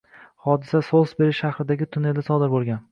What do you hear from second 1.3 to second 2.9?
shahridagi tunnelda sodir bo‘lgan